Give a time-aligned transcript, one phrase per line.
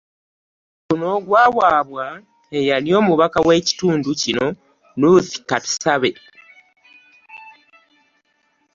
[0.87, 2.05] Guno gwawaabwa
[2.59, 4.45] eyali omubaka w'ekitundu kino,
[5.01, 6.11] Ruth Katushabe